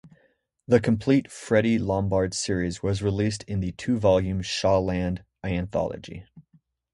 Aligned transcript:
The 0.67 0.79
complete 0.79 1.31
Freddy 1.31 1.77
Lombard 1.77 2.33
series 2.33 2.81
was 2.81 3.03
released 3.03 3.43
in 3.43 3.59
the 3.59 3.71
two 3.73 3.99
volume 3.99 4.41
Chaland 4.41 5.23
Anthology. 5.43 6.25